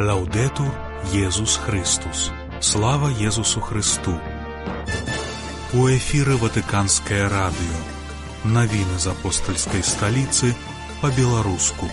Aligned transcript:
Лаўдетур 0.00 0.74
Езус 1.14 1.56
Христус. 1.56 2.32
Слава 2.60 3.10
Езусу 3.10 3.60
Христу. 3.60 4.18
У 5.72 5.86
эфіры 5.86 6.34
Ватыканскае 6.34 7.30
радыё. 7.30 7.78
Навіны 8.42 8.98
з 8.98 9.06
апостальскай 9.14 9.86
сталіцы 9.86 10.50
па-беларуску. 10.98 11.86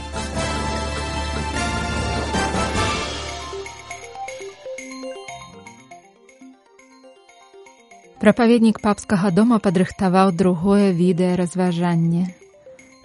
Прапаведнік 8.18 8.82
папскага 8.82 9.30
дома 9.30 9.60
падрыхтаваў 9.60 10.34
другое 10.34 10.90
відэаразважанне. 10.90 12.34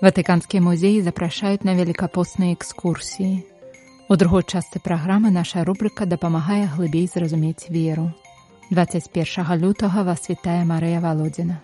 Ватыканскі 0.01 0.65
музей 0.65 1.03
запрашаюць 1.05 1.69
на 1.69 1.77
велікапосныя 1.77 2.57
экскурсіі. 2.57 3.56
У 4.09 4.15
другой 4.15 4.45
частцы 4.47 4.79
праграмы 4.79 5.33
наша 5.35 5.65
рубрыка 5.65 6.07
дапамагае 6.07 6.71
глыбей 6.71 7.11
зразумець 7.13 7.67
веру. 7.69 8.13
21 8.71 9.59
лютага 9.59 10.05
вас 10.07 10.29
вітае 10.31 10.63
Марыя 10.63 11.01
Володзіна. 11.03 11.59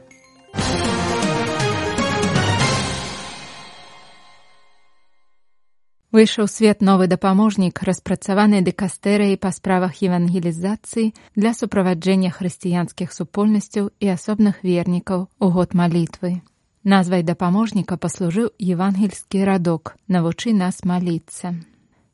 Выйшаў 6.10 6.50
свет 6.50 6.83
новы 6.83 7.06
дапаможнік, 7.06 7.78
распрацаваны 7.78 8.59
дэкастэрыяй 8.66 9.38
па 9.38 9.55
справах 9.55 10.02
евангелізацыі 10.02 11.14
для 11.38 11.55
суправаджэння 11.55 12.34
хрысціянскіх 12.34 13.14
супольнасцяў 13.14 13.95
і 14.02 14.06
асобных 14.19 14.66
вернікаў 14.66 15.28
у 15.38 15.47
год 15.48 15.78
малітвы. 15.78 16.42
Назвай 16.83 17.22
дапаможніка 17.22 17.97
паслужыў 17.97 18.50
евангельскі 18.59 19.47
радок, 19.47 19.95
навучы 20.11 20.50
нас 20.52 20.83
маліцца. 20.83 21.55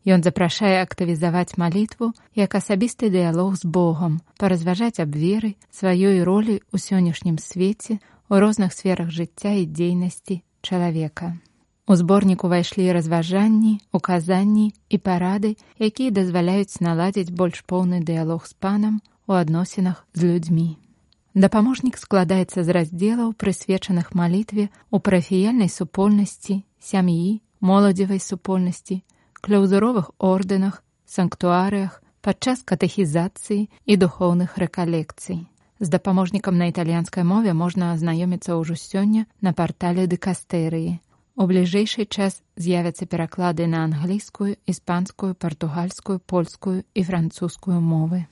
Ён 0.06 0.22
запрашае 0.22 0.82
актывізаваць 0.82 1.58
малітву 1.58 2.12
як 2.34 2.54
асабісты 2.54 3.10
дыялог 3.10 3.56
з 3.58 3.66
Богом, 3.66 4.20
паразважаць 4.38 5.00
аб 5.02 5.16
веры, 5.16 5.56
сваёй 5.70 6.22
ролі 6.22 6.62
ў 6.70 6.77
сённяшнім 6.78 7.38
свеце, 7.42 7.98
у 8.28 8.38
розных 8.38 8.72
сферах 8.72 9.10
жыцця 9.10 9.56
і 9.58 9.66
дзейнасці 9.66 10.42
чалавека. 10.62 11.36
У 11.88 11.96
зборнік 11.96 12.44
увайшлі 12.44 12.92
разважанні, 12.92 13.80
указанні 13.92 14.74
і 14.88 14.96
парады, 14.98 15.56
якія 15.80 16.10
дазваляюць 16.12 16.84
наладзіць 16.84 17.33
больш 17.33 17.64
поўны 17.64 18.05
дыялог 18.05 18.44
з 18.44 18.52
панам 18.52 19.00
у 19.27 19.33
адносінах 19.33 20.05
з 20.12 20.28
людзьмі. 20.28 20.77
Дапаможнік 21.34 21.96
складаецца 21.96 22.64
з 22.64 22.68
раздзелаў, 22.77 23.33
прысвечаных 23.33 24.12
малітве 24.12 24.68
ў 24.92 24.96
парафіяльнай 25.00 25.72
супольнасці, 25.72 26.60
сям'і, 26.77 27.40
моладзевай 27.60 28.20
супольнасці, 28.20 29.00
кляўзуровых 29.41 30.11
ордэнах, 30.19 30.83
санктуарыях, 31.06 32.03
падчас 32.20 32.62
катэхізацыі 32.67 33.69
і 33.86 33.95
духоўных 33.97 34.58
рэкалекцый. 34.58 35.47
З 35.80 35.89
дапаможнікам 35.89 36.58
на 36.58 36.67
італьянскай 36.72 37.22
мове 37.22 37.55
можна 37.55 37.92
азнаёміцца 37.95 38.58
ўжо 38.58 38.75
сёння 38.75 39.27
на 39.41 39.55
партале 39.55 40.11
дэкастэрыі. 40.11 40.98
У 41.39 41.47
бліжэйшы 41.47 42.05
час 42.11 42.42
з'явяцца 42.58 43.06
пераклады 43.06 43.70
на 43.70 43.86
англійскую, 43.86 44.58
іспанскую, 44.67 45.39
партугальскую, 45.39 46.19
польскую 46.19 46.83
і 46.95 47.05
французскую 47.06 47.78
мовы. 47.80 48.27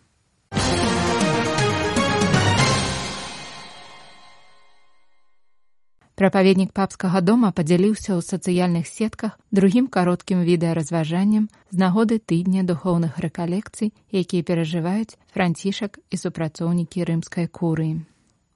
Прапаведнік 6.17 6.71
папскага 6.73 7.21
дома 7.21 7.51
падзяліўся 7.53 8.17
ў 8.17 8.25
сацыяльных 8.25 8.89
сетках 8.89 9.37
другім 9.53 9.85
кароткім 9.93 10.49
відэаразважаннем 10.49 11.49
з 11.69 11.77
нагоды 11.83 12.17
тыдня 12.17 12.65
духоўных 12.65 13.21
рэкалекцый, 13.21 13.93
якія 14.09 14.41
перажываюць 14.41 15.21
францішак 15.37 16.01
і 16.09 16.17
супрацоўнікі 16.17 17.05
рымскай 17.05 17.53
курыі. 17.53 18.01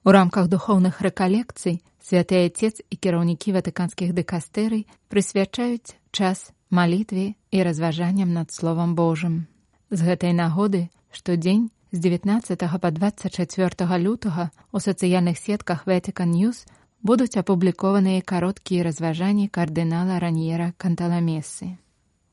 У 0.01 0.09
рамках 0.09 0.49
духоўных 0.49 1.05
рэкалекцый 1.05 1.85
святы 2.01 2.41
отец 2.49 2.81
і 2.81 2.97
кіраўнікі 2.97 3.53
ватыканскіх 3.53 4.17
дэкастэрый 4.17 4.89
прысвячаюць 5.13 5.93
час 6.09 6.49
малітве 6.73 7.37
і 7.53 7.61
разважанням 7.61 8.33
над 8.33 8.49
словам 8.49 8.97
Божым. 8.97 9.45
З 9.93 10.09
гэтай 10.09 10.33
нагоды 10.33 10.89
штодзень 11.13 11.69
з 11.93 12.01
19 12.09 12.57
па 12.81 12.89
24 12.89 13.97
лютага 14.01 14.49
у 14.73 14.81
сацыяльных 14.81 15.37
сетках 15.37 15.85
Вэтикан 15.85 16.33
Ньюс 16.33 16.65
будуць 17.03 17.37
апублікованыя 17.37 18.21
кароткія 18.21 18.83
разважанні 18.83 19.47
кардынала 19.47 20.19
раньера 20.19 20.73
канталамесы. 20.77 21.77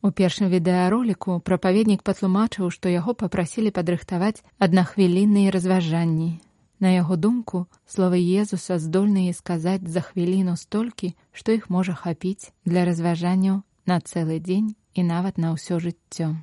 У 0.02 0.10
першым 0.10 0.52
відэароліку 0.52 1.40
прапаведнік 1.40 2.04
патлумачыў, 2.06 2.70
што 2.70 2.88
яго 2.88 3.14
папрасілі 3.14 3.74
падрыхтаваць 3.74 4.44
аднахвілінныя 4.58 5.50
разважанні, 5.50 6.38
На 6.80 6.94
яго 6.94 7.16
думку, 7.16 7.66
словы 7.90 8.22
Езуса 8.22 8.78
здольныя 8.78 9.34
сказаць 9.34 9.82
за 9.82 10.00
хвіліну 10.00 10.54
столькі, 10.54 11.14
што 11.32 11.50
іх 11.52 11.66
можа 11.74 11.94
хапіць 11.94 12.54
для 12.64 12.84
разважанняў 12.86 13.62
на 13.86 13.98
цэлы 13.98 14.38
дзень 14.38 14.76
і 14.94 15.02
нават 15.02 15.42
на 15.42 15.50
ўсё 15.58 15.82
жыццё. 15.82 16.38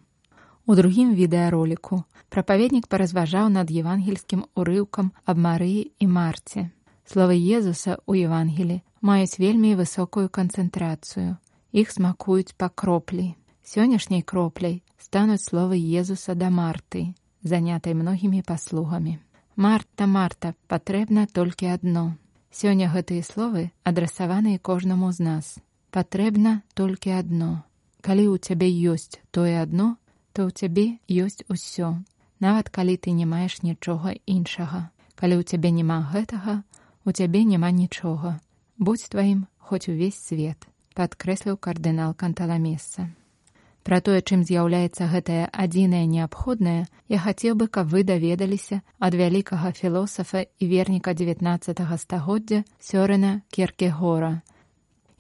У 0.68 0.76
другім 0.76 1.16
відэароліку 1.16 2.04
прапаведнік 2.28 2.92
паразважаў 2.92 3.48
над 3.48 3.72
евангельскім 3.72 4.44
урыўкам 4.60 5.16
аб 5.24 5.40
Марыі 5.40 5.88
і 6.04 6.08
Марце. 6.12 6.68
Словы 7.06 7.38
Езуса 7.38 8.02
ў 8.10 8.26
Евангелі 8.26 8.82
маюць 9.06 9.38
вельмі 9.38 9.78
высокую 9.78 10.26
канцэнтрацыю. 10.34 11.38
Іх 11.70 11.94
смакуюць 11.94 12.58
па 12.58 12.70
кроплі. 12.74 13.38
Сённяшняй 13.62 14.26
кропляй 14.26 14.82
стануць 14.98 15.46
словы 15.46 15.78
Езуса 15.78 16.34
да 16.34 16.50
Марты, 16.50 17.14
занятай 17.44 17.94
многімі 17.94 18.42
паслугамі. 18.42 19.20
Марта, 19.56 20.08
Марта, 20.10 20.56
патрэбна 20.68 21.28
толькі 21.32 21.70
адно. 21.78 22.18
Сёння 22.50 22.90
гэтыя 22.90 23.22
словы 23.22 23.70
адрасаваныя 23.84 24.58
кожнаму 24.58 25.12
з 25.14 25.20
нас. 25.20 25.46
Патрэбна 25.92 26.66
толькі 26.74 27.14
адно. 27.22 27.64
Калі 28.02 28.34
ў 28.34 28.42
цябе 28.42 28.68
ёсць 28.68 29.22
тое 29.30 29.62
адно, 29.62 30.02
то 30.34 30.50
ў 30.50 30.52
цябе 30.52 30.98
ёсць 31.08 31.46
усё. 31.54 32.02
Нават 32.42 32.74
калі 32.74 32.98
ты 32.98 33.14
не 33.14 33.30
маеш 33.30 33.62
нічога 33.62 34.18
іншага. 34.26 34.90
Калі 35.16 35.40
ў 35.40 35.44
цябе 35.46 35.70
няма 35.72 36.02
гэтага, 36.12 36.66
у 37.06 37.12
цябе 37.12 37.44
няма 37.46 37.70
нічога. 37.72 38.40
Будзь 38.78 39.10
тваім 39.14 39.46
хоць 39.58 39.88
увесь 39.90 40.18
свет, 40.18 40.66
падкрэсліў 40.98 41.58
кардынал 41.58 42.18
канталамеса. 42.18 43.14
Пра 43.86 44.02
тое, 44.02 44.22
чым 44.26 44.42
з'яўляецца 44.42 45.06
гэтае 45.14 45.46
адзінае 45.54 46.06
неабходнае, 46.10 46.90
я 47.08 47.20
хацеў 47.22 47.54
бы, 47.54 47.68
каб 47.70 47.94
вы 47.94 48.02
даведаліся 48.02 48.82
ад 48.98 49.14
вялікага 49.14 49.72
філосафа 49.78 50.42
і 50.42 50.66
верніка 50.66 51.14
19 51.14 51.86
стагоддзя 52.02 52.66
сёрына 52.82 53.46
Керкегора. 53.54 54.42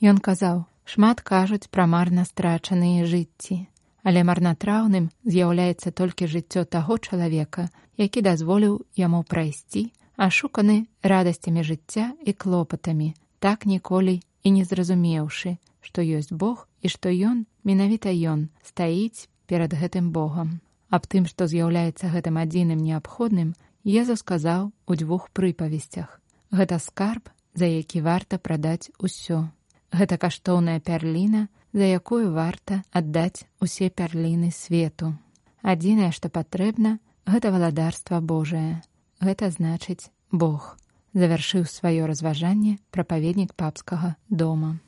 Ён 0.02 0.17
казаў: 0.17 0.66
шмат 0.85 1.22
кажуць 1.22 1.69
пра 1.69 1.85
марна 1.85 2.25
страчаныя 2.25 3.06
жыцці, 3.06 3.69
але 4.02 4.25
марнатраўным 4.25 5.13
з'яўляецца 5.29 5.94
толькі 5.94 6.25
жыццё 6.34 6.66
таго 6.66 6.97
чалавека, 6.97 7.69
які 8.02 8.25
дазволіў 8.25 8.81
яму 8.97 9.22
прайсці, 9.22 9.94
ашуканы 10.18 10.88
радасцямі 11.03 11.64
жыцця 11.64 12.14
і 12.26 12.34
клопатамі, 12.34 13.14
так 13.40 13.66
ніколі 13.66 14.22
і 14.44 14.52
не 14.52 14.64
зразумеўшы, 14.64 15.58
што 15.81 16.02
ёсць 16.02 16.31
Бог 16.31 16.68
і 16.81 16.90
што 16.90 17.09
ён, 17.09 17.46
менавіта 17.64 18.09
ён 18.09 18.50
стаіць 18.64 19.28
перад 19.46 19.74
гэтым 19.74 20.12
Богом. 20.12 20.62
Аб 20.90 21.08
тым, 21.12 21.26
што 21.26 21.48
з'яўляецца 21.48 22.09
гэтым 22.14 22.38
адзіным 22.38 22.80
неабходным, 22.80 23.56
Езу 23.86 24.16
сказаў 24.18 24.72
у 24.90 24.96
дзвюх 24.98 25.30
прыпавесцях. 25.30 26.22
Гэта 26.50 26.80
скарб, 26.82 27.30
за 27.53 27.70
які 27.70 28.02
варта 28.02 28.40
прадаць 28.42 28.90
усё. 28.97 29.46
Гэта 29.94 30.18
каштоўная 30.18 30.80
пярліна, 30.82 31.47
за 31.73 31.85
якую 31.85 32.34
варта 32.34 32.82
аддаць 32.90 33.46
усе 33.61 33.91
пярліны 33.94 34.50
свету. 34.50 35.14
Адзінае, 35.61 36.09
што 36.18 36.34
патрэбна, 36.34 36.97
гэта 37.29 37.53
валадарства 37.53 38.22
Божае. 38.22 38.82
Гэта 39.22 39.52
значыць 39.52 40.12
Бог. 40.32 40.78
Завяршыў 41.16 41.64
сваё 41.64 42.08
разважанне 42.08 42.78
прапаведнік 42.91 43.53
папскага 43.56 44.16
дома. 44.29 44.79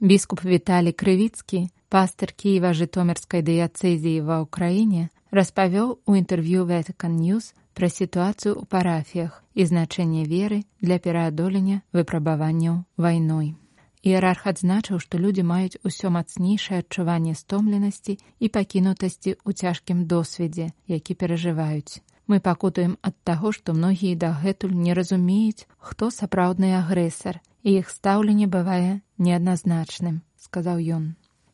Біскуп 0.00 0.44
Віталій 0.44 0.92
Крывіцкі, 0.92 1.66
пастыр 1.88 2.30
Кіева 2.36 2.70
жытомерскай 2.76 3.42
дыяцэзіі 3.42 4.22
ва 4.28 4.44
ўкраіне, 4.44 5.08
распавёў 5.32 5.98
у 6.06 6.12
інтэрв'ю 6.14 6.68
Вэтыкан 6.68 7.16
Ньюс 7.16 7.56
пра 7.74 7.88
сітуацыю 7.90 8.54
ў 8.60 8.64
парафіях 8.70 9.42
і 9.58 9.66
значэнне 9.66 10.28
веры 10.28 10.62
для 10.84 11.02
пераадолення 11.02 11.82
выпрабаванняў 11.96 12.84
вайной. 12.96 13.56
Іерарх 14.06 14.44
адзначыў, 14.46 14.98
што 15.02 15.18
людзі 15.18 15.42
маюць 15.42 15.80
усё 15.88 16.10
мацнейшае 16.14 16.78
адчуванне 16.82 17.32
стомленасці 17.34 18.14
і 18.38 18.50
пакінутасці 18.56 19.32
ў 19.34 19.50
цяжкім 19.62 20.04
досведзе, 20.12 20.66
які 20.86 21.16
перажываюць. 21.22 21.98
Мы 22.30 22.38
пакутаем 22.38 22.94
ад 23.02 23.16
таго, 23.26 23.50
што 23.56 23.74
многія 23.74 24.18
дагэтуль 24.22 24.78
не 24.86 24.94
разумеюць, 24.98 25.66
хто 25.78 26.10
сапраўдны 26.14 26.70
агрэсар, 26.78 27.40
і 27.66 27.82
іх 27.82 27.90
стаўленне 27.90 28.46
бывае 28.46 29.02
неадназначным, 29.18 30.22
сказаў 30.38 30.86
ён. 30.98 31.04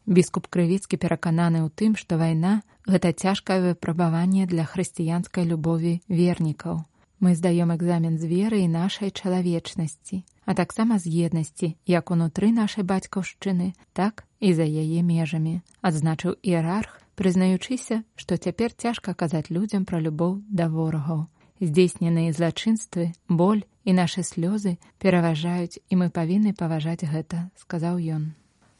Біскуп 0.04 0.48
крывіцкі 0.52 1.00
перакананы 1.00 1.64
ў 1.64 1.72
тым, 1.72 1.96
што 1.96 2.20
вайна 2.20 2.60
гэта 2.84 3.14
цяжкае 3.16 3.60
выпрабаванне 3.64 4.44
для 4.44 4.68
хрысціянскай 4.68 5.48
любові 5.48 5.94
вернікаў. 6.08 6.84
Мы 7.22 7.32
здаём 7.38 7.72
экзамен 7.72 8.20
з 8.20 8.28
веры 8.28 8.60
і 8.60 8.68
нашай 8.68 9.14
чалавечнасці, 9.14 10.24
а 10.44 10.54
таксама 10.54 10.98
з 10.98 11.06
еднасці 11.26 11.76
як 11.86 12.10
унутры 12.10 12.52
нашай 12.52 12.84
бацькаўшчыны, 12.84 13.72
так 13.92 14.24
і 14.40 14.52
за 14.54 14.66
яе 14.66 15.02
межамі, 15.02 15.62
адзначыў 15.82 16.36
іерарх, 16.42 16.98
прызнаючыся, 17.14 18.02
што 18.16 18.36
цяпер 18.36 18.72
цяжка 18.74 19.14
казаць 19.14 19.50
людзям 19.50 19.84
пра 19.84 20.00
любоў 20.00 20.42
да 20.48 20.68
ворагаў. 20.68 21.28
Здзейсненыя 21.62 22.32
злачынствы, 22.34 23.12
боль 23.28 23.62
і 23.84 23.94
нашы 23.94 24.26
слёзы 24.26 24.78
пераважаюць 24.98 25.78
і 25.88 25.94
мы 26.00 26.10
павінны 26.10 26.54
паважаць 26.58 27.06
гэта, 27.06 27.50
сказаў 27.54 28.02
ён. 28.02 28.34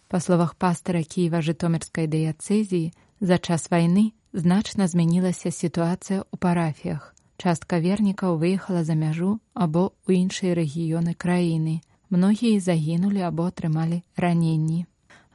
Па 0.08 0.18
словах 0.20 0.56
пастара 0.58 1.02
Кіева 1.02 1.40
жытомірскай 1.40 2.10
дыяцэзіі, 2.10 2.92
за 3.22 3.38
час 3.38 3.70
вайны 3.70 4.12
значна 4.32 4.90
змянілася 4.90 5.54
сітуацыя 5.54 6.26
ў 6.26 6.34
парафіях. 6.42 7.14
Частка 7.42 7.82
вернікаў 7.82 8.36
выехала 8.38 8.84
за 8.86 8.94
мяжу 8.94 9.42
або 9.50 9.90
ў 10.06 10.22
іншыя 10.22 10.54
рэгіёны 10.54 11.18
краіны. 11.18 11.82
Многія 12.06 12.60
загінулі 12.62 13.26
або 13.26 13.50
атрымалі 13.50 13.98
раненні. 14.14 14.86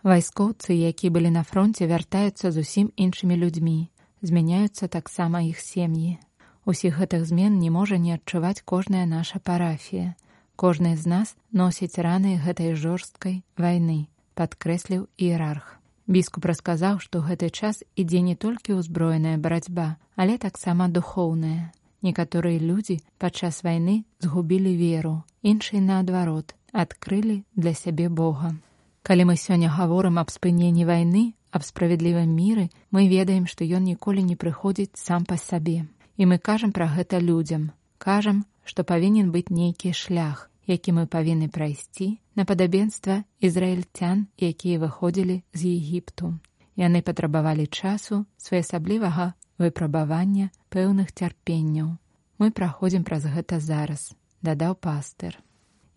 Вайскоўцы, 0.08 0.72
які 0.72 1.12
былі 1.12 1.36
на 1.36 1.44
фронте, 1.44 1.84
вяртаюцца 1.84 2.56
зусім 2.56 2.96
іншымі 2.96 3.36
людзьмі. 3.36 3.92
Змяняюцца 4.24 4.88
таксама 4.88 5.44
іх 5.52 5.60
сем'і. 5.60 6.16
Усіх 6.64 6.96
гэтых 7.04 7.28
змен 7.28 7.60
не 7.60 7.68
можа 7.76 8.00
не 8.00 8.16
адчуваць 8.16 8.64
кожная 8.64 9.04
наша 9.04 9.44
парафія. 9.44 10.16
Кожны 10.56 10.96
з 10.96 11.12
нас 11.12 11.36
носіць 11.52 12.00
раны 12.00 12.40
гэтай 12.40 12.72
жорсткай 12.80 13.44
вайны, 13.60 14.08
падкрэсліў 14.32 15.12
іерарх. 15.20 15.76
Біскуп 16.08 16.48
расказаў, 16.48 17.04
што 17.04 17.20
гэты 17.20 17.52
час 17.52 17.84
ідзе 18.00 18.24
не 18.24 18.40
толькі 18.40 18.80
ўзброеная 18.80 19.36
барацьба, 19.36 20.00
але 20.16 20.40
таксама 20.40 20.88
духоўная. 20.88 21.76
Некаторыя 22.02 22.60
людзі 22.60 23.02
падчас 23.18 23.64
вайны 23.64 24.04
згубілі 24.22 24.76
веру, 24.78 25.24
іншыя 25.42 25.82
наадварот, 25.82 26.54
адкрылі 26.72 27.44
для 27.56 27.74
сябе 27.74 28.10
Бога. 28.10 28.54
Калі 29.02 29.26
мы 29.32 29.36
сёння 29.40 29.72
гаворым 29.72 30.20
аб 30.22 30.30
спыненні 30.30 30.86
вайны, 30.86 31.34
аб 31.52 31.64
справядлівым 31.64 32.30
міры, 32.30 32.70
мы 32.92 33.08
ведаем, 33.08 33.48
што 33.48 33.64
ён 33.64 33.84
ніколі 33.88 34.22
не 34.24 34.36
прыходзіць 34.36 35.00
сам 35.00 35.26
па 35.26 35.38
сабе. 35.38 35.88
І 36.18 36.26
мы 36.26 36.38
кажам 36.38 36.72
пра 36.72 36.86
гэта 36.92 37.20
людзям, 37.24 37.72
кажам, 37.98 38.46
што 38.64 38.84
павінен 38.84 39.32
быць 39.32 39.50
нейкі 39.50 39.94
шлях, 39.94 40.52
які 40.68 40.92
мы 40.92 41.08
павінны 41.08 41.48
прайсці 41.48 42.20
на 42.36 42.46
падабенства 42.46 43.24
ізраільцян, 43.40 44.28
якія 44.38 44.80
выходзілі 44.84 45.42
з 45.54 45.62
Егіпту. 45.66 46.36
Яны 46.76 47.02
патрабавалі 47.02 47.66
часу 47.66 48.26
своеасаблівага 48.38 49.34
выпрабавання 49.58 50.50
пэўных 50.70 51.12
цярпенняў. 51.12 51.98
Мы 52.38 52.52
праходзім 52.52 53.04
праз 53.04 53.26
гэта 53.26 53.60
зараз, 53.60 54.14
дадаў 54.42 54.76
пастыр. 54.76 55.38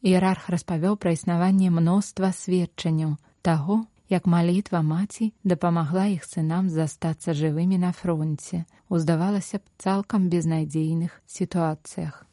Іерарх 0.00 0.48
распавёў 0.48 0.96
пра 0.96 1.12
існаванне 1.12 1.68
мноства 1.68 2.32
сведчанняў 2.32 3.16
таго, 3.42 3.84
як 4.08 4.26
малітва 4.26 4.80
маці 4.82 5.32
дапамагла 5.44 6.06
іх 6.08 6.24
сынам 6.24 6.70
застацца 6.72 7.36
жывымі 7.36 7.76
на 7.78 7.92
фронте, 7.92 8.64
уздавалася 8.88 9.60
б 9.60 9.62
цалкам 9.78 10.32
безнадзейных 10.32 11.20
сітуацыях. 11.26 12.24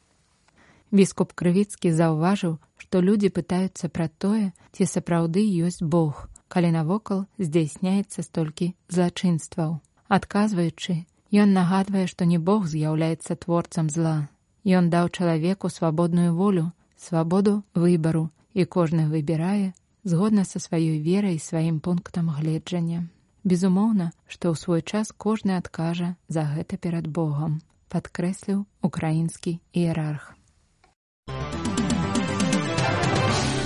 Біскуп 0.90 1.36
крывіцкі 1.36 1.92
заўважыў, 1.92 2.56
што 2.80 3.04
людзі 3.04 3.28
пытаюцца 3.28 3.92
пра 3.92 4.08
тое, 4.08 4.56
ці 4.72 4.88
сапраўды 4.88 5.44
ёсць 5.44 5.84
Бог, 5.84 6.24
калі 6.48 6.72
навокал 6.72 7.26
здзяйсняецца 7.36 8.24
столькі 8.24 8.72
злачынстваў. 8.88 9.78
Адказваючы, 10.08 11.04
ён 11.32 11.52
нагадвае, 11.52 12.06
што 12.06 12.24
не 12.24 12.38
Бог 12.38 12.66
з'яўляецца 12.66 13.36
творцам 13.36 13.90
зла. 13.90 14.28
Ён 14.64 14.88
даў 14.90 15.08
чалавеку 15.08 15.68
свабодную 15.68 16.34
волю, 16.34 16.72
свабоду 16.96 17.62
выбару 17.74 18.30
і 18.54 18.64
кожны 18.64 19.08
выбірае 19.08 19.72
згодна 20.04 20.44
са 20.44 20.58
сваёй 20.58 20.98
верай 21.04 21.38
сваім 21.38 21.80
пунктам 21.80 22.30
гледжання. 22.30 23.06
Безумоўна, 23.44 24.12
што 24.26 24.52
ў 24.52 24.56
свой 24.56 24.82
час 24.82 25.12
кожны 25.12 25.56
адкажа 25.56 26.16
за 26.28 26.44
гэта 26.48 26.76
перад 26.76 27.06
Богом, 27.06 27.60
падкрэсліў 27.88 28.64
украінскі 28.82 29.60
іерарх. 29.72 30.34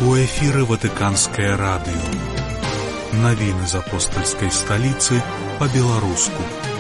У 0.03 0.19
эфіры 0.19 0.67
ватыканскае 0.67 1.55
радыё. 1.55 2.11
Навіны 3.23 3.71
з 3.71 3.79
апостальскай 3.79 4.51
сталіцы 4.51 5.23
па-беларуску. 5.59 6.72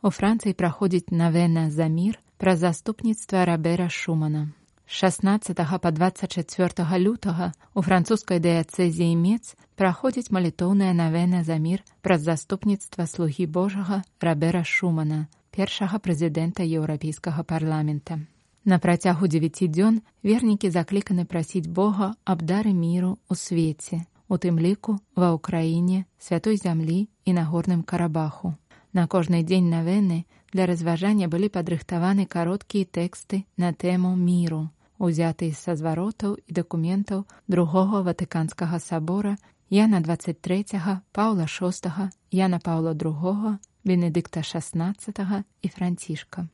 У 0.00 0.10
Францыі 0.14 0.54
праходзіць 0.54 1.10
навена 1.10 1.70
за 1.74 1.88
мір 1.90 2.18
праз 2.38 2.60
заступніцтва 2.62 3.44
рабера 3.48 3.88
шумана. 3.90 4.54
16 4.86 5.58
па 5.82 5.90
24 5.90 6.98
лютага 7.02 7.48
у 7.74 7.82
французскай 7.82 8.38
дыяцэзіі 8.38 9.16
мец 9.18 9.58
праходзіць 9.74 10.30
малітоўная 10.30 10.92
навена 10.94 11.42
за 11.42 11.58
мір 11.58 11.82
праз 12.00 12.22
заступніцтва 12.30 13.06
слугі 13.06 13.46
божага 13.46 13.98
рабера 14.22 14.62
шумана 14.62 15.26
першага 15.50 15.98
прэзідэнта 15.98 16.62
еўрапейскага 16.62 17.42
парламента. 17.42 18.20
На 18.64 18.78
працягу 18.78 19.26
дзевяці 19.26 19.66
дзён 19.66 19.98
вернікі 20.22 20.70
закліканы 20.70 21.26
прасіць 21.26 21.66
бога 21.66 22.14
аб 22.22 22.46
дары 22.46 22.70
міру 22.70 23.18
ў 23.26 23.34
свеце 23.34 24.06
у 24.28 24.38
тым 24.38 24.62
ліку 24.62 25.02
ва 25.18 25.34
ўкраіне 25.34 26.06
святой 26.22 26.54
зямлі 26.54 27.10
і 27.26 27.34
на 27.34 27.50
горным 27.50 27.82
карабаху 27.82 28.54
На 28.98 29.06
кожны 29.06 29.44
дзень 29.46 29.68
навены 29.70 30.16
для 30.52 30.64
разважання 30.66 31.26
былі 31.30 31.48
падрыхтаваны 31.56 32.24
кароткія 32.26 32.86
тэксты 32.96 33.38
на 33.64 33.68
тэму 33.82 34.10
міру, 34.18 34.58
узятыя 34.98 35.54
са 35.54 35.76
зваротаў 35.78 36.32
і 36.34 36.56
дакументаў 36.58 37.20
другога 37.46 38.00
ватыканскага 38.08 38.80
сабора 38.82 39.36
Яна 39.70 40.00
23, 40.00 40.80
Паўла 41.12 41.46
VI, 41.46 42.08
Яна 42.32 42.58
Паўла 42.58 42.96
II, 43.04 43.54
Бенедыкта 43.84 44.42
16 44.42 45.22
і 45.62 45.68
францішка. 45.68 46.48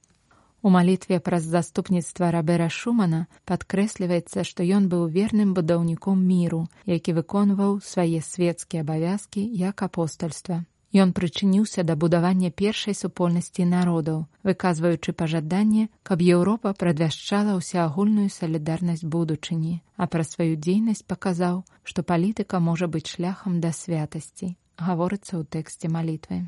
У 0.60 0.70
малітве 0.76 1.20
праз 1.20 1.48
заступніцтва 1.48 2.30
рабера 2.30 2.68
Шумана 2.68 3.24
падкрэсліваецца, 3.48 4.44
што 4.44 4.68
ён 4.68 4.92
быў 4.92 5.08
верным 5.08 5.56
будаўніком 5.56 6.20
міру, 6.20 6.68
які 6.84 7.16
выконваў 7.22 7.80
свае 7.80 8.20
свецкія 8.20 8.84
абавязкі 8.84 9.48
як 9.64 9.82
апостальства. 9.82 10.64
Ён 10.94 11.10
прычыніўся 11.10 11.82
да 11.82 11.96
будавання 11.98 12.50
першай 12.54 12.94
супольнасці 12.94 13.66
народаў, 13.66 14.30
выказваючы 14.46 15.10
пажаданне, 15.10 15.88
каб 16.06 16.22
Еўропа 16.22 16.70
прадвяшчала 16.70 17.58
ўсеагульную 17.58 18.30
салідарнасць 18.30 19.02
будучыні, 19.02 19.82
а 19.98 20.06
пра 20.06 20.22
сваю 20.22 20.54
дзейнасць 20.54 21.02
паказаў, 21.02 21.66
што 21.82 22.06
палітыка 22.06 22.62
можа 22.62 22.86
быць 22.86 23.10
шляхам 23.10 23.58
да 23.58 23.74
святасці, 23.74 24.54
гаворыцца 24.78 25.34
ў 25.34 25.42
тэксце 25.50 25.90
малітвы. 25.90 26.46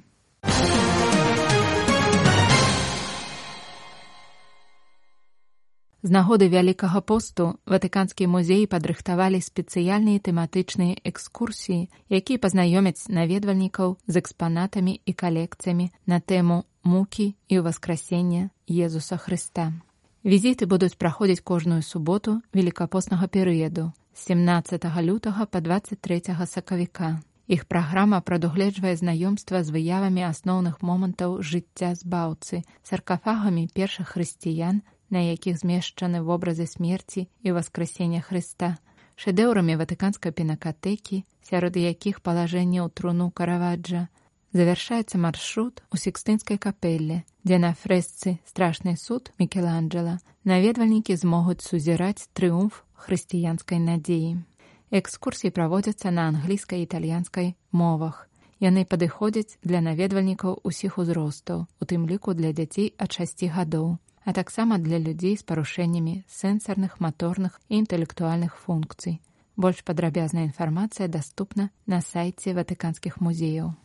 З 6.06 6.14
нагоды 6.14 6.46
вялікага 6.46 7.00
посту 7.02 7.44
ватыканскі 7.66 8.28
музей 8.30 8.60
падрыхтавалі 8.70 9.40
спецыяльныя 9.42 10.22
тэматычныя 10.22 11.02
экскурсіі, 11.10 11.90
якія 12.18 12.38
пазнаёмяць 12.38 13.10
наведвальнікаў 13.10 13.96
з 14.06 14.22
экспанатамі 14.22 14.94
і 15.02 15.12
калекцыямі 15.24 15.90
на 16.06 16.22
тэму 16.22 16.62
мукі 16.86 17.26
і 17.50 17.58
ўваскрасення 17.58 18.54
Езуса 18.70 19.18
Хрыста. 19.18 19.74
Візіты 20.22 20.70
будуць 20.70 20.94
праходзіць 20.94 21.42
кожную 21.42 21.82
суботу 21.82 22.38
велікапоснага 22.54 23.26
перыяду 23.26 23.90
з 24.14 24.30
17 24.30 24.86
лютага 25.02 25.50
па 25.50 25.58
23 25.58 26.22
сакавіка. 26.46 27.18
Іх 27.50 27.66
праграма 27.66 28.22
прадугледжвае 28.22 28.94
знаёмства 28.94 29.66
з 29.66 29.74
выявамі 29.74 30.22
асноўных 30.26 30.86
момантаў 30.86 31.42
жыцця 31.42 31.98
збаўцы, 31.98 32.62
саркафагамі 32.86 33.66
першых 33.74 34.14
хрысціян 34.14 34.86
на 35.10 35.22
якіх 35.22 35.58
змешчаны 35.62 36.22
вобразы 36.22 36.66
смерці 36.66 37.28
і 37.42 37.54
васкрасення 37.56 38.20
Хрыста, 38.20 38.76
шэдэўрамі 39.16 39.78
ватыканскай 39.80 40.32
пінакатэкі, 40.32 41.24
сярод 41.42 41.76
якіх 41.76 42.20
палажэнне 42.20 42.82
ў 42.82 42.88
труну 42.90 43.30
караваджа, 43.30 44.08
завяршаецца 44.52 45.18
маршрут 45.18 45.82
у 45.92 45.96
секстынскай 45.96 46.58
капелле, 46.58 47.24
дзе 47.44 47.58
на 47.58 47.72
фрэсцы 47.74 48.38
страшны 48.48 48.96
суд 48.96 49.32
Мікеланджела 49.38 50.18
наведвальнікі 50.46 51.16
змогуць 51.18 51.66
сузіраць 51.66 52.28
трыумф 52.32 52.82
хрысціянскай 52.94 53.82
надзеі. 53.82 54.36
Экскурсіі 54.94 55.50
праводзяцца 55.50 56.10
на 56.14 56.28
англійскай 56.30 56.80
і 56.80 56.86
італьянскай 56.86 57.54
мовах. 57.72 58.28
Яны 58.62 58.86
падыходзяць 58.88 59.58
для 59.62 59.82
наведвальнікаў 59.84 60.60
усіх 60.62 60.98
узростаў, 61.02 61.66
у 61.80 61.84
тым 61.84 62.06
ліку 62.08 62.32
для 62.32 62.54
дзяцей 62.56 62.94
ад 62.96 63.12
6 63.12 63.44
гадоў, 63.52 63.98
а 64.26 64.32
таксама 64.34 64.78
для 64.78 64.98
людзей 64.98 65.38
з 65.38 65.46
парушэннямі 65.46 66.26
сэнсарных, 66.26 66.98
маторных 66.98 67.62
і 67.70 67.78
інтэлектуальных 67.86 68.58
функцый. 68.58 69.22
Больш 69.56 69.86
падрабязная 69.86 70.50
інфармацыя 70.50 71.06
даступна 71.08 71.70
на 71.86 72.02
сайце 72.02 72.52
ватыканскіх 72.52 73.22
музеяў. 73.22 73.78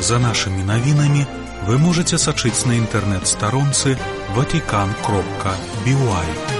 За 0.00 0.18
нашымі 0.18 0.64
навінамі 0.64 1.28
вы 1.68 1.78
можаце 1.78 2.16
сачыць 2.16 2.64
на 2.64 2.80
інтэрнэт-старонцы 2.80 4.00
ватикан 4.32 4.90
кропка 5.04 5.52
бівай. 5.84 6.55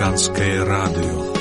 Ватыканскае 0.00 0.64
радыё. 0.64 1.34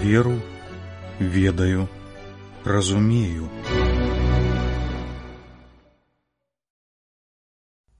Веру, 0.00 0.40
ведаю, 1.18 1.88
разумею. 2.64 3.50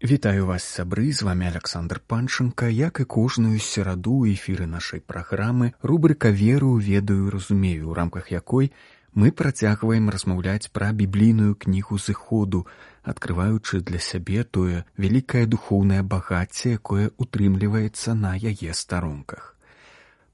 Вітаю 0.00 0.46
вас 0.46 0.64
сябры 0.64 1.12
з 1.12 1.22
вами 1.22 1.46
Александр 1.46 2.00
Панчынка, 2.06 2.68
як 2.68 3.00
і 3.00 3.04
кожную 3.04 3.58
сераду 3.58 4.24
эфіры 4.24 4.66
нашай 4.66 5.00
праграмы 5.00 5.72
рубрыка 5.82 6.28
веру 6.28 6.76
ведаю 6.76 7.30
разумею, 7.30 7.90
у 7.90 7.94
рамках 7.94 8.30
якой 8.30 8.72
мы 9.14 9.30
працягваем 9.30 10.10
размаўляць 10.10 10.70
пра 10.74 10.92
біблійную 10.92 11.54
кнігу 11.54 11.98
зыходу, 11.98 12.66
адкрываючы 13.02 13.80
для 13.80 13.98
сябе 13.98 14.44
тое 14.44 14.84
вялікае 14.98 15.46
духоўнае 15.46 16.02
багацце, 16.02 16.74
якое 16.78 17.10
утрымліваецца 17.16 18.14
на 18.14 18.34
яе 18.34 18.74
старонках. 18.74 19.54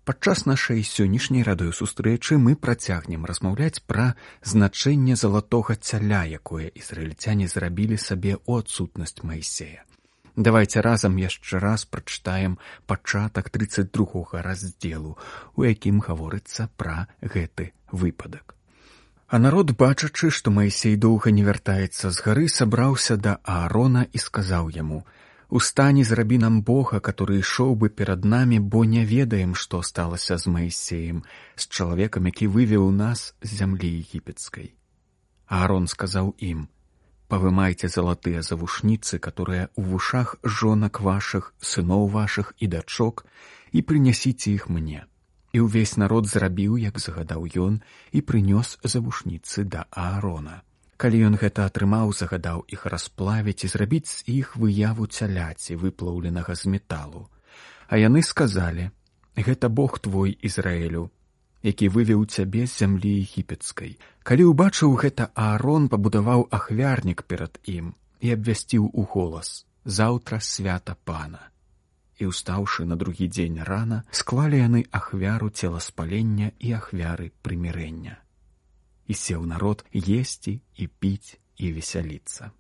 Падчас 0.04 0.46
нашай 0.46 0.80
сённяшняй 0.82 1.44
радыё 1.46 1.72
сустрэчы 1.76 2.38
мы 2.40 2.56
працягнем 2.56 3.26
размаўляць 3.30 3.84
пра 3.86 4.16
значэнне 4.42 5.14
залатога 5.14 5.76
цяля, 5.76 6.24
якое 6.24 6.72
ізраільцяне 6.72 7.46
зрабілі 7.52 8.00
сабе 8.00 8.34
ў 8.34 8.64
адсутнасць 8.64 9.22
Маісея. 9.22 9.84
Давайте 10.36 10.80
разам 10.80 11.20
яшчэ 11.20 11.60
раз 11.60 11.84
прачытаем 11.84 12.56
пачатак 12.86 13.50
32 13.50 14.40
раздзелу, 14.46 15.18
у 15.54 15.68
якім 15.68 16.00
гаворыцца 16.00 16.70
пра 16.80 17.06
гэты 17.20 17.74
выпадак. 17.92 18.56
А 19.30 19.38
народ, 19.38 19.70
бачачы, 19.78 20.28
што 20.34 20.50
Маісей 20.50 20.96
доўга 21.02 21.30
не 21.30 21.42
вяртаецца 21.46 22.10
з 22.10 22.22
гары, 22.24 22.48
сабраўся 22.50 23.14
да 23.16 23.34
Аарона 23.44 24.02
і 24.10 24.18
сказаў 24.18 24.70
яму: 24.74 25.04
Устань 25.48 26.02
зрабі 26.08 26.38
нам 26.44 26.56
Бога, 26.62 26.98
который 26.98 27.38
ішоў 27.38 27.76
бы 27.78 27.90
перад 27.90 28.24
намі, 28.24 28.58
бо 28.58 28.82
не 28.84 29.04
ведаем, 29.06 29.54
што 29.54 29.82
сталася 29.86 30.38
з 30.38 30.50
Маісеем, 30.50 31.22
з 31.54 31.68
чалавекам, 31.68 32.26
які 32.26 32.48
вывеў 32.56 32.90
нас 32.90 33.34
з 33.42 33.54
зямлі 33.60 33.90
егіпецкай. 34.02 34.74
Аарон 35.46 35.86
сказаў 35.86 36.34
ім: 36.50 36.66
Павымайце 37.30 37.86
залатыя 37.86 38.42
завушніцы, 38.42 39.22
которые 39.22 39.70
ў 39.78 39.94
вушах 39.94 40.34
жонак 40.42 40.98
вашых, 40.98 41.54
сыноў 41.62 42.10
вашых 42.10 42.50
і 42.58 42.66
дачок, 42.66 43.22
і 43.70 43.86
прынясіце 43.86 44.50
іх 44.58 44.66
мне. 44.66 45.06
І 45.52 45.66
ўвесь 45.66 45.96
народ 45.98 46.30
зрабіў, 46.30 46.78
як 46.78 46.98
загадаў 47.02 47.46
ён 47.58 47.82
і 48.12 48.22
прынёс 48.22 48.78
завушніцы 48.82 49.64
да 49.66 49.86
Аарона. 49.90 50.62
Калі 51.00 51.18
ён 51.26 51.34
гэта 51.40 51.64
атрымаў, 51.66 52.12
загадаў 52.12 52.64
іх 52.68 52.86
расплавіць 52.86 53.64
і 53.64 53.70
зрабіць 53.72 54.12
з 54.12 54.18
іх 54.40 54.56
выяву 54.56 55.06
цяляці 55.08 55.80
выплаўленага 55.80 56.54
з 56.54 56.68
металу. 56.68 57.26
А 57.88 57.96
яны 57.96 58.22
сказалі: 58.22 58.90
«Гэта 59.46 59.68
Бог 59.68 59.98
твой 59.98 60.36
Ізраэлю, 60.38 61.08
які 61.62 61.88
вывеў 61.88 62.26
цябе 62.26 62.66
з 62.66 62.84
зямлі 62.84 63.12
егіпецкай. 63.24 63.96
Калі 64.22 64.52
ўбачыў 64.52 64.94
гэта 65.00 65.32
Аарон 65.34 65.88
пабудаваў 65.88 66.46
ахвярнік 66.52 67.24
перад 67.24 67.58
ім 67.64 67.94
і 68.20 68.36
абвясціў 68.36 68.86
у 68.92 69.02
голас: 69.02 69.64
заўтра 69.84 70.40
свята 70.40 70.96
пана. 71.04 71.48
І 72.20 72.28
ўстаўшы 72.28 72.84
на 72.84 73.00
другі 73.00 73.28
дзень 73.32 73.62
рана, 73.64 74.04
склалі 74.12 74.60
яны 74.60 74.84
ахвяру 74.92 75.48
целаспалення 75.50 76.52
і 76.60 76.76
ахвяры 76.76 77.32
прымірэння 77.40 78.20
і 79.10 79.14
сеў 79.18 79.44
народ 79.50 79.82
есці 79.90 80.60
і 80.78 80.86
піць 81.02 81.34
і 81.58 81.74
весяліцца. 81.74 82.54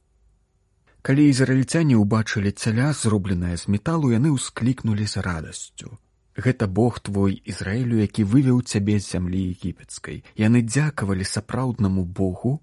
Калі 1.06 1.24
ізраільцяне 1.32 1.96
ўбачылі 1.96 2.50
цяля, 2.52 2.90
зробленае 2.92 3.56
з 3.56 3.70
металу, 3.72 4.10
яны 4.12 4.34
ўсклікнулі 4.34 5.06
з 5.06 5.22
радасцю. 5.24 5.96
Гэта 6.36 6.66
Бог 6.66 6.98
твой 7.00 7.38
Ізраілю, 7.52 8.02
які 8.02 8.26
вывеў 8.26 8.60
цябе 8.66 8.98
з 9.00 9.16
зямлі 9.16 9.40
егіпецкай. 9.54 10.24
Яны 10.36 10.60
дзякавалі 10.66 11.24
сапраўднаму 11.24 12.04
Богу, 12.04 12.60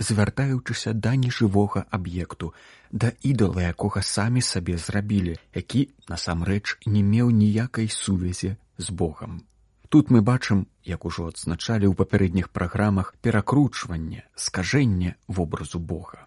звяртаючыся 0.00 0.92
да 0.92 1.14
нежывога 1.14 1.84
аб'екту, 1.90 2.54
да 2.90 3.12
ідала, 3.22 3.62
якога 3.62 4.02
самі 4.02 4.42
сабе 4.42 4.76
зрабілі, 4.78 5.36
які 5.54 5.88
насамрэч 6.08 6.80
не 6.86 7.04
меў 7.04 7.30
ніякай 7.30 7.88
сувязі 7.88 8.56
з 8.78 8.90
Богам. 8.90 9.44
Тут 9.90 10.10
мы 10.10 10.22
бачым, 10.22 10.66
як 10.86 11.04
ужо 11.04 11.28
адзначалі 11.28 11.90
ў 11.90 11.94
папярэдніх 11.98 12.48
праграмах 12.48 13.14
перакручванне, 13.20 14.24
скажэнне 14.34 15.16
вобразу 15.28 15.78
Бога. 15.78 16.26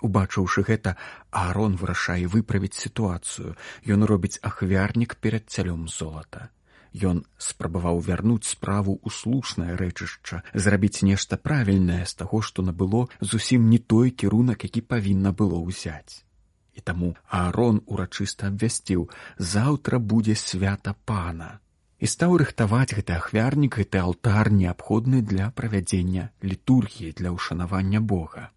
Убачыўшы 0.00 0.64
гэта, 0.64 0.96
Аарон 1.30 1.76
вырашае 1.76 2.24
выправіць 2.28 2.76
сітуацыю. 2.76 3.56
Ён 3.84 4.04
робіць 4.04 4.40
ахвярнік 4.40 5.16
перад 5.16 5.48
цялём 5.48 5.88
золата. 5.88 6.48
Ён 6.94 7.22
спрабаваў 7.38 8.00
вярнуць 8.02 8.50
справу 8.50 8.98
ў 8.98 9.14
слушнае 9.14 9.76
рэчышча, 9.78 10.42
зрабіць 10.54 11.06
нешта 11.06 11.38
правільнае 11.38 12.02
з 12.06 12.18
таго, 12.18 12.42
што 12.42 12.66
набыло 12.66 13.06
зусім 13.20 13.70
не 13.70 13.78
той 13.78 14.10
кірунак, 14.10 14.66
які 14.66 14.80
павінна 14.80 15.30
было 15.32 15.62
ўзяць. 15.62 16.26
І 16.74 16.80
таму 16.80 17.14
Аарон 17.28 17.82
урачыста 17.86 18.50
абвясціў: 18.50 19.10
заўтра 19.38 19.98
будзе 19.98 20.34
свята 20.34 20.94
пана 21.04 21.58
і 22.00 22.08
стаў 22.08 22.38
рыхтаваць 22.40 22.96
гэты 22.96 23.12
ахвярнік 23.20 23.76
гэты 23.80 24.00
алтар 24.00 24.50
неабходны 24.50 25.20
для 25.32 25.50
правядзення 25.52 26.30
літургіі 26.42 27.12
для 27.18 27.32
ўшанавання 27.36 28.00
Бога. 28.00 28.48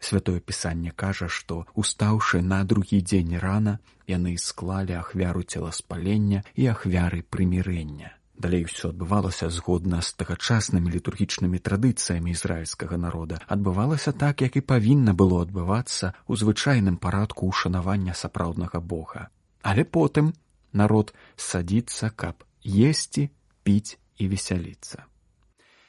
Святое 0.00 0.40
пісанне 0.40 0.92
кажа, 0.92 1.28
што 1.28 1.66
устаўшы 1.74 2.42
на 2.42 2.64
другі 2.64 3.00
дзень 3.00 3.38
рана 3.38 3.78
яны 4.06 4.36
склалі 4.38 4.94
ахвяру 5.00 5.42
целаспалення 5.42 6.44
і 6.54 6.70
ахвяры 6.74 7.22
прымірэння. 7.22 8.12
Далей 8.36 8.66
усё 8.68 8.92
адбывалася 8.92 9.48
згодна 9.48 10.02
з 10.04 10.12
тагачаснымі 10.20 10.92
літургічнымі 10.92 11.56
традыцыямі 11.56 12.36
ізраільскага 12.36 13.00
народа, 13.00 13.40
адбывалася 13.48 14.12
так, 14.12 14.44
як 14.44 14.60
і 14.60 14.60
павінна 14.60 15.16
было 15.16 15.40
адбывацца 15.40 16.12
ў 16.28 16.32
звычайным 16.36 17.00
парадку 17.00 17.48
ўшанавання 17.48 18.12
сапраўднага 18.12 18.80
Бога. 18.80 19.32
Але 19.64 19.88
потым 19.88 20.36
народ 20.76 21.16
садіцца, 21.36 22.12
каб 22.12 22.44
есці, 22.60 23.32
піць 23.64 23.96
і 24.20 24.28
весяліцца. 24.28 25.08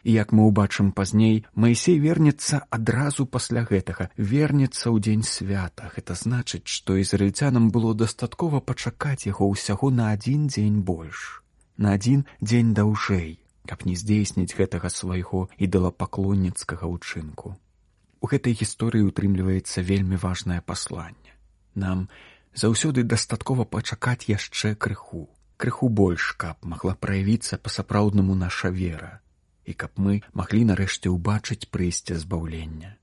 І 0.08 0.14
як 0.16 0.32
мы 0.32 0.48
ўбачым 0.48 0.94
пазней, 0.96 1.44
Маісей 1.52 1.98
вернецца 2.00 2.62
адразу 2.72 3.26
пасля 3.28 3.64
гэтага, 3.68 4.06
вернецца 4.16 4.88
ў 4.88 5.04
дзень 5.04 5.26
свята. 5.28 5.92
Гэта 5.96 6.16
значыць, 6.16 6.64
што 6.64 6.96
ізраільцянам 6.96 7.68
было 7.76 7.92
дастаткова 7.92 8.62
пачакаць 8.64 9.28
яго 9.28 9.52
ўсяго 9.52 9.92
на 9.92 10.16
адзін 10.16 10.48
дзень 10.48 10.80
больш, 10.92 11.44
на 11.76 11.98
адзін 12.00 12.24
дзень 12.40 12.72
даўжэй, 12.72 13.36
каб 13.68 13.84
не 13.84 13.98
здзейсніць 14.00 14.56
гэтага 14.56 14.88
свайго 14.88 15.44
ідалапаклонніцкага 15.60 16.88
ўчынку. 16.88 17.60
У 18.24 18.32
гэтай 18.32 18.56
гісторыі 18.56 19.12
ўтрымліваецца 19.12 19.84
вельмі 19.84 20.16
важнае 20.24 20.64
пасланне. 20.64 21.36
Нам 21.76 22.08
заўсёды 22.56 23.04
дастаткова 23.04 23.68
пачакаць 23.68 24.32
яшчэ 24.32 24.76
крыху 24.80 25.28
крыху 25.58 25.90
больш, 25.90 26.32
каб 26.40 26.64
магла 26.64 26.96
праявіцца 26.96 27.58
па-сапраўднаму 27.60 28.38
наша 28.40 28.70
вера 28.72 29.18
і 29.68 29.76
каб 29.76 30.00
мы 30.00 30.24
маглі 30.32 30.64
нарэшце 30.72 31.12
ўбачыць 31.12 31.68
прыйсце 31.68 32.16
збаўлення. 32.24 32.96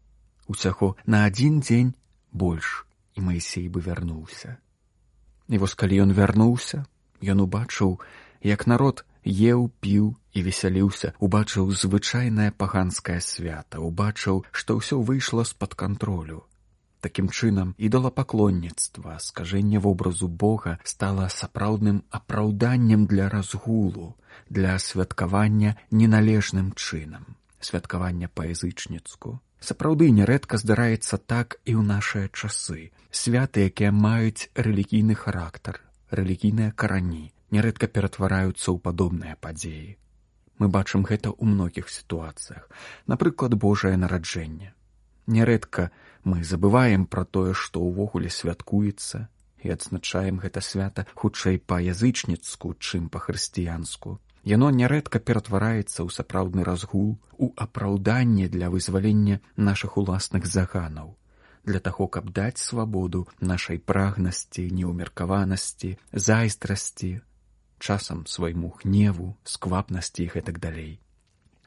Усяго 0.49 0.97
на 1.07 1.25
адзін 1.29 1.61
дзень 1.61 1.93
больш 2.33 2.85
і 3.15 3.29
Маісей 3.29 3.69
бы 3.69 3.85
вярнуўся. 3.85 4.57
І 5.49 5.61
вось 5.61 5.77
калі 5.77 6.01
ён 6.09 6.17
вярнуўся, 6.17 6.85
ён 7.21 7.45
убачыў, 7.45 8.01
як 8.43 8.67
народ 8.67 9.05
еў, 9.25 9.69
піў 9.81 10.17
і 10.33 10.43
весяліўся, 10.43 11.13
убачыў 11.21 11.71
звычайнае 11.73 12.51
паганскае 12.51 13.21
свята, 13.21 13.81
убачыў, 13.81 14.45
што 14.53 14.81
ўсё 14.81 15.01
выйшла 15.01 15.45
з-пад 15.45 15.77
кантролю. 15.77 16.45
Такім 17.05 17.29
чынам, 17.29 17.77
ідалапаклонніцтва, 17.77 19.21
скажэнне 19.21 19.79
вобразу 19.79 20.29
Бога 20.29 20.79
стала 20.85 21.29
сапраўдным 21.29 22.03
апраўданнем 22.11 23.05
для 23.07 23.29
разгулу, 23.29 24.17
для 24.49 24.79
святкавання 24.79 25.77
неналежным 25.91 26.73
чынам, 26.75 27.37
святкавання 27.61 28.29
па-язычніцку. 28.29 29.41
Сапраўды 29.65 30.11
нярэдка 30.13 30.61
здараецца 30.61 31.17
так 31.17 31.57
і 31.65 31.81
ў 31.81 31.83
нашыя 31.89 32.29
часы. 32.29 32.93
Святы, 33.11 33.65
якія 33.73 33.91
маюць 33.93 34.53
рэлігійны 34.55 35.15
характар, 35.17 35.81
рэлігійныя 36.13 36.77
карані, 36.77 37.33
нярэдка 37.51 37.89
ператвараюцца 37.89 38.69
ў 38.71 38.79
падобныя 38.79 39.37
падзеі. 39.41 39.97
Мы 40.59 40.69
бачым 40.69 41.03
гэта 41.09 41.33
ў 41.33 41.45
многіх 41.51 41.89
сітуацыях, 41.91 42.69
напрыклад, 43.07 43.55
Божае 43.55 43.97
нараджэнне. 43.97 44.75
Нярэдка 45.27 45.91
мы 46.23 46.45
забываем 46.45 47.07
пра 47.07 47.25
тое, 47.25 47.55
што 47.55 47.81
ўвогуле 47.81 48.29
святкуецца 48.29 49.29
і 49.65 49.75
адзначаем 49.77 50.39
гэта 50.45 50.61
свята 50.61 51.07
хутчэй 51.15 51.59
па-язычніцку, 51.73 52.77
чым 52.79 53.09
па-хрысціянску. 53.09 54.21
Яно 54.45 54.71
нярэдка 54.71 55.19
ператвараецца 55.19 56.05
ў 56.05 56.09
сапраўдны 56.13 56.65
разгул 56.69 57.11
у 57.41 57.51
апраўданне 57.57 58.49
для 58.53 58.71
вызвалення 58.71 59.41
нашых 59.57 59.97
уласных 59.97 60.45
заганаў 60.47 61.15
для 61.65 61.81
таго, 61.81 62.07
каб 62.09 62.31
даць 62.31 62.61
свабоду 62.61 63.27
нашай 63.41 63.79
прагнасці, 63.79 64.69
неўмеркаванасці, 64.71 65.97
зайздрасці, 66.13 67.21
часам 67.79 68.27
свайму 68.27 68.75
гневу, 68.83 69.37
сквапнасці 69.45 70.25
і 70.25 70.31
гэтак 70.37 70.61
далей. 70.61 71.01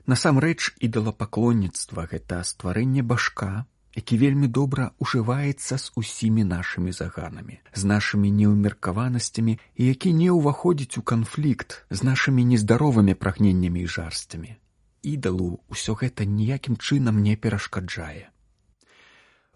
Насамрэч 0.07 0.77
ідалапаклонніцтва 0.79 2.07
гэта 2.13 2.43
стварэнне 2.47 3.03
башка, 3.03 3.65
які 3.97 4.17
вельмі 4.21 4.47
добра 4.47 4.91
ўжываецца 5.01 5.81
з 5.81 5.91
усімі 5.97 6.45
нашымі 6.45 6.93
заганамі, 6.93 7.57
з 7.73 7.89
нашымі 7.91 8.29
неўмеркаванасцямі 8.39 9.57
і 9.57 9.89
які 9.89 10.13
не 10.13 10.29
ўваходзіць 10.29 11.01
у 11.01 11.05
канфлікт 11.11 11.81
з 11.89 12.05
нашымі 12.05 12.45
нездаровымі 12.53 13.17
прагненнямі 13.17 13.81
і 13.81 13.91
жарсцямі. 13.97 14.53
Ідалу 15.01 15.49
ўсё 15.73 15.97
гэта 15.97 16.29
ніякім 16.29 16.77
чынам 16.77 17.25
не 17.25 17.33
перашкаджае. 17.35 18.29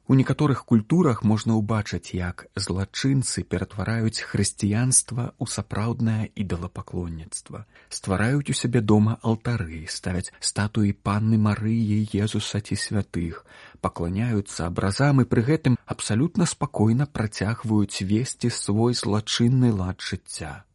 У 0.08 0.15
некаторых 0.17 0.65
культурах 0.65 1.22
можна 1.24 1.55
ўбачыць, 1.55 2.17
як 2.17 2.48
злачынцы 2.58 3.43
ператвараюць 3.46 4.25
хрысціянства 4.25 5.31
ў 5.38 5.46
сапраўднае 5.46 6.34
ідалапаклонніцтва, 6.36 7.63
ствараюць 7.88 8.50
у 8.50 8.55
сябе 8.58 8.81
дома 8.81 9.20
алтары, 9.22 9.86
ставяць 9.88 10.34
статуі 10.41 10.91
панны 10.98 11.38
Марыі 11.38 12.01
Езуса 12.17 12.60
ці 12.60 12.75
святых, 12.75 13.46
пакланяюцца 13.79 14.65
абразам 14.67 15.22
і 15.22 15.29
пры 15.29 15.46
гэтым 15.53 15.77
абсалютна 15.86 16.50
спакойна 16.50 17.05
працягваюць 17.05 18.01
весці 18.01 18.50
свой 18.50 18.98
злачынны 18.98 19.72
лад 19.72 20.01
жыцця, 20.01 20.65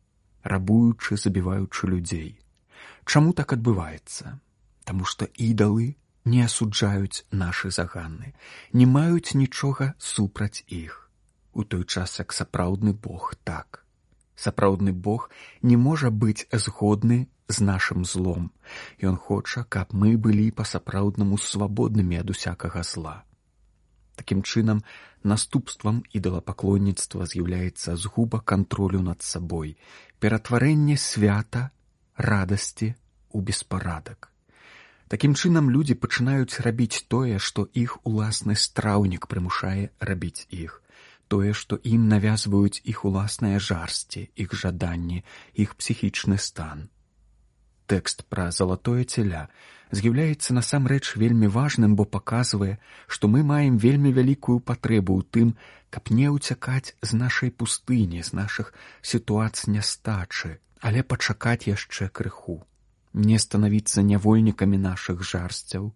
рабуючы, 0.46 1.18
забіваючы 1.18 1.90
людзей. 1.90 2.38
Чаму 3.04 3.34
так 3.34 3.52
адбываецца? 3.58 4.38
Таму 4.86 5.04
што 5.04 5.26
ідалы 5.34 5.98
не 6.26 6.42
асуджаюць 6.42 7.24
нашы 7.30 7.70
заганы, 7.70 8.34
не 8.72 8.86
маюць 8.86 9.38
нічога 9.38 9.94
супраць 9.98 10.64
іх. 10.66 11.06
У 11.54 11.64
той 11.64 11.84
час 11.84 12.18
як 12.18 12.34
сапраўдны 12.34 12.92
Бог 12.92 13.34
так. 13.44 13.84
Сапраўдны 14.34 14.92
Бог 14.92 15.30
не 15.62 15.76
можа 15.76 16.10
быць 16.10 16.44
згодны 16.52 17.28
з 17.48 17.62
нашым 17.62 18.04
злом. 18.04 18.50
Ён 19.00 19.16
хоча, 19.16 19.64
каб 19.64 19.94
мы 19.94 20.18
былі 20.18 20.50
па-сапраўднаму 20.50 21.38
свабоднымі 21.38 22.20
ад 22.20 22.34
усякага 22.34 22.82
зла. 22.82 23.22
Такім 24.16 24.42
чынам, 24.42 24.82
наступствам 25.22 26.02
ідалапаклонніцтва 26.10 27.26
з'яўляецца 27.30 27.96
згуба 27.96 28.40
кантролю 28.40 29.00
над 29.00 29.22
сабой, 29.22 29.76
ператварэнне 30.20 30.96
свята, 30.96 31.70
радасці 32.16 32.94
у 33.30 33.40
беспарадак. 33.40 34.32
Такім 35.12 35.34
чынам 35.38 35.68
людзі 35.70 35.94
пачынаюць 36.02 36.62
рабіць 36.66 37.06
тое, 37.14 37.38
што 37.38 37.64
іх 37.82 37.92
уласны 38.10 38.56
страўнік 38.62 39.28
прымушае 39.30 39.94
рабіць 40.08 40.50
іх, 40.50 40.82
тое, 41.30 41.52
што 41.60 41.78
ім 41.90 42.08
навязваюць 42.10 42.82
іх 42.92 43.04
уласныя 43.10 43.62
жарсці, 43.68 44.24
іх 44.34 44.58
жаданні, 44.64 45.22
іх 45.54 45.76
псіхічны 45.78 46.40
стан. 46.48 46.90
Тэкст 47.86 48.26
пра 48.34 48.50
залатое 48.50 49.06
целя 49.06 49.46
з'яўляецца 49.94 50.58
насамрэч 50.58 51.14
вельмі 51.22 51.54
важным, 51.54 51.94
бо 51.94 52.10
паказвае, 52.18 52.74
што 53.06 53.30
мы 53.30 53.46
маем 53.46 53.78
вельмі 53.78 54.10
вялікую 54.10 54.58
патрэбу 54.58 55.22
ў 55.22 55.30
тым, 55.30 55.54
каб 55.94 56.10
не 56.10 56.34
ўцякаць 56.34 56.98
з 56.98 57.24
нашай 57.24 57.54
пустыні, 57.54 58.26
з 58.26 58.34
нашых 58.34 58.74
сітуацый 59.02 59.78
нястачы, 59.78 60.56
але 60.82 61.06
пачакаць 61.06 61.70
яшчэ 61.70 62.10
крыху 62.10 62.64
не 63.16 63.38
станавіцца 63.40 64.04
нявольнікамі 64.04 64.76
нашых 64.76 65.24
жарсцяў, 65.24 65.88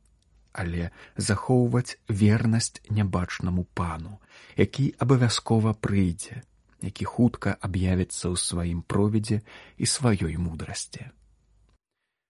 але 0.52 0.90
захоўваць 1.16 2.00
вернасць 2.08 2.80
нябачнаму 2.88 3.64
пану, 3.74 4.18
які 4.56 4.94
абавязкова 4.98 5.74
прыйдзе, 5.76 6.40
які 6.80 7.04
хутка 7.04 7.56
аб'явіцца 7.60 8.32
ў 8.32 8.36
сваім 8.40 8.80
провідзе 8.82 9.42
і 9.76 9.84
сваёй 9.84 10.40
мудрасці. 10.40 11.12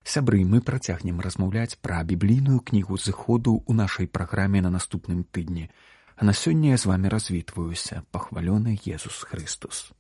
Сябры 0.03 0.43
мы 0.45 0.61
працягнем 0.61 1.21
размаўляць 1.21 1.79
пра 1.79 2.03
біблійную 2.03 2.59
кнігу 2.61 2.99
зыходу 2.99 3.63
ў 3.63 3.73
нашай 3.79 4.11
праграме 4.11 4.61
на 4.61 4.75
наступным 4.75 5.23
тыдні, 5.23 5.71
а 6.17 6.25
на 6.25 6.35
сёння 6.35 6.75
я 6.75 6.77
з 6.77 6.91
вами 6.91 7.09
развітваюся 7.09 8.03
пахвалёны 8.11 8.75
Езус 8.85 9.23
Христус. 9.23 9.93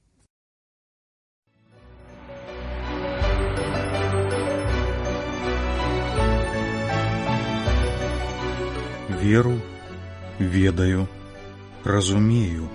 Веру, 9.20 9.60
ведаю, 10.38 11.08
разумею. 11.84 12.68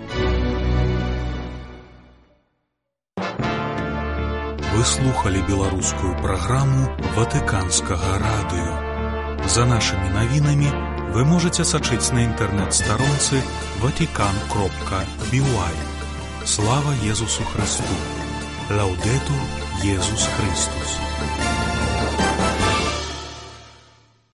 Вы 4.75 4.83
слухали 4.83 5.41
беларускую 5.47 6.15
праграму 6.21 6.89
ватыканскага 7.15 8.19
радыё. 8.19 9.47
За 9.47 9.65
нашымі 9.65 10.09
навінамі 10.13 10.69
вы 11.15 11.23
можете 11.23 11.63
сачыць 11.63 12.11
на 12.11 12.27
інтэрнэт-старонцы 12.27 13.41
ватикан 13.79 14.35
кропка 14.51 15.01
бівай. 15.31 15.75
Слава 16.45 16.93
Езусу 17.07 17.43
Христу! 17.43 17.95
Лаўдету 18.69 19.37
Езус 19.83 20.27
Христус! 20.35 20.99